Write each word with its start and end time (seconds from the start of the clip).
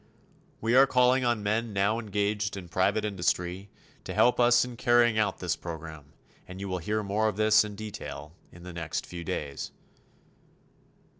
We 0.61 0.75
are 0.75 0.87
calling 0.87 1.23
on 1.23 1.43
men 1.43 1.73
now 1.73 1.99
engaged 1.99 2.57
in 2.57 2.69
private 2.69 3.05
industry 3.05 3.69
to 4.03 4.15
help 4.15 4.39
us 4.39 4.65
in 4.65 4.75
carrying 4.75 5.19
out 5.19 5.37
this 5.37 5.55
program 5.55 6.13
and 6.47 6.59
you 6.59 6.67
will 6.67 6.79
hear 6.79 7.03
more 7.03 7.27
of 7.27 7.35
this 7.37 7.63
in 7.63 7.75
detail 7.75 8.33
in 8.51 8.63
the 8.63 8.73
next 8.73 9.05
few 9.05 9.23
days. 9.23 9.71